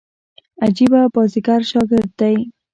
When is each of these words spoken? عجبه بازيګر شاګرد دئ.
عجبه 0.65 1.01
بازيګر 1.13 1.61
شاګرد 1.71 2.09
دئ. 2.19 2.35